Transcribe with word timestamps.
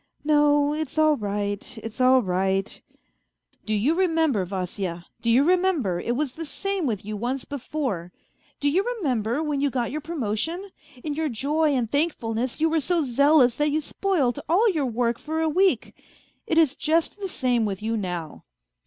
...""No, 0.23 0.73
it's 0.73 0.97
all 0.97 1.15
right, 1.15 1.77
it's 1.83 2.01
all 2.01 2.23
right...."" 2.23 2.81
Do 3.67 3.75
you 3.75 3.93
remember, 3.93 4.43
Vasya, 4.45 5.05
do 5.21 5.29
you 5.29 5.43
remember 5.43 5.99
it 5.99 6.15
was 6.15 6.33
the 6.33 6.43
same 6.43 6.87
with 6.87 7.05
you 7.05 7.15
once 7.15 7.45
before; 7.45 8.11
do 8.59 8.67
you 8.67 8.83
remember, 8.97 9.43
when 9.43 9.61
you 9.61 9.69
got 9.69 9.91
your 9.91 10.01
promotion, 10.01 10.71
in 11.03 11.13
your 11.13 11.29
joy 11.29 11.75
and 11.75 11.87
thankfulness 11.91 12.59
you 12.59 12.67
were 12.67 12.81
so 12.81 13.03
zealous 13.03 13.57
that 13.57 13.69
you 13.69 13.79
spoilt 13.79 14.39
all 14.49 14.67
your 14.71 14.87
work 14.87 15.19
for 15.19 15.39
a 15.39 15.47
week? 15.47 15.93
It 16.47 16.57
is 16.57 16.75
just 16.75 17.19
the 17.19 17.29
same 17.29 17.65
with 17.65 17.83
you 17.83 17.95
now." 17.95 18.45